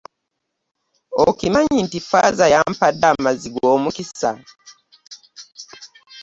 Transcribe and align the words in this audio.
Okimanyi 1.27 1.77
nti 1.85 1.99
ffaaza 2.03 2.45
yampade 2.53 3.03
amazzi 3.13 3.47
gw'omukisa. 3.53 4.31